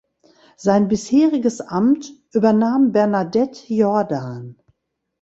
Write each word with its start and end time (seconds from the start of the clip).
Sein 0.57 0.87
bisheriges 0.87 1.61
Amt 1.61 2.11
übernahm 2.33 2.91
Bernadette 2.91 3.71
Jordan. 3.71 4.57